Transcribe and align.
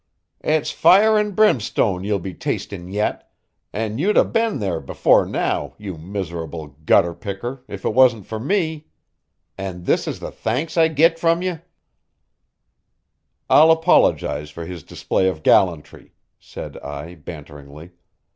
"It's 0.43 0.71
fire 0.71 1.15
and 1.19 1.35
brimstone 1.35 2.03
you'll 2.03 2.17
be 2.17 2.33
tasting 2.33 2.89
yet, 2.89 3.31
and 3.71 3.99
you'd 3.99 4.17
'a' 4.17 4.23
been 4.25 4.57
there 4.57 4.79
before 4.79 5.27
now, 5.27 5.75
you 5.77 5.95
miserable 5.95 6.69
gutter 6.87 7.13
picker, 7.13 7.63
if 7.67 7.85
it 7.85 7.93
wasn't 7.93 8.25
for 8.25 8.39
me. 8.39 8.87
And 9.59 9.85
this 9.85 10.07
is 10.07 10.19
the 10.19 10.31
thanks 10.31 10.75
I 10.75 10.87
git 10.87 11.19
from 11.19 11.43
ye!" 11.43 11.57
"I'll 13.47 13.69
apologize 13.69 14.49
for 14.49 14.65
his 14.65 14.81
display 14.81 15.27
of 15.27 15.43
gallantry," 15.43 16.13
said 16.39 16.79
I 16.79 17.13
banteringly. 17.13 17.91